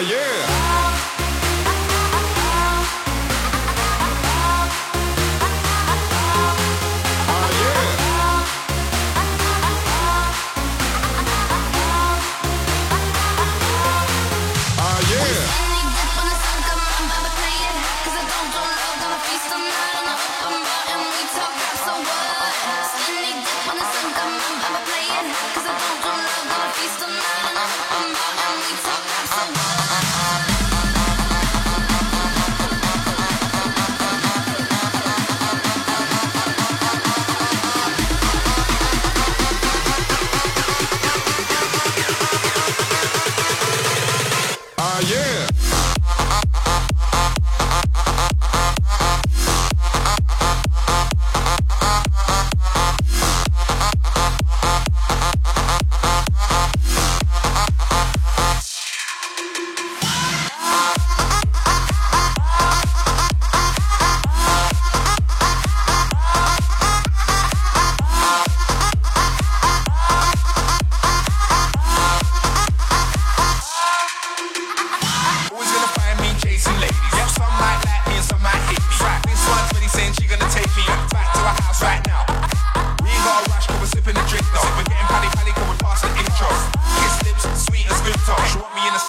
[0.00, 0.35] yeah.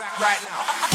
[0.00, 0.85] right now.